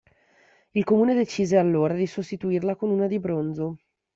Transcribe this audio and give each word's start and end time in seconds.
Il 0.71 0.83
Comune 0.83 1.13
decise, 1.13 1.57
allora, 1.57 1.93
di 1.93 2.07
sostituirla 2.07 2.75
con 2.75 2.89
una 2.89 3.05
in 3.05 3.21
bronzo. 3.21 3.77